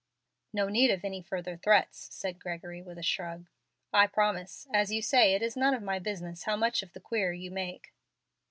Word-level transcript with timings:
"No 0.51 0.67
need 0.67 0.89
of 0.89 1.05
any 1.05 1.21
further 1.21 1.55
threats," 1.57 2.09
said 2.11 2.39
Gregory, 2.39 2.81
with 2.81 2.97
a 2.97 3.03
shrug. 3.03 3.45
"I 3.93 4.07
promise. 4.07 4.67
As 4.73 4.91
you 4.91 4.99
say, 4.99 5.35
it 5.35 5.43
is 5.43 5.55
none 5.55 5.75
of 5.75 5.83
my 5.83 5.99
business 5.99 6.45
how 6.45 6.55
much 6.55 6.81
of 6.81 6.93
the 6.93 6.99
'queer' 6.99 7.33
you 7.33 7.51
make." 7.51 7.93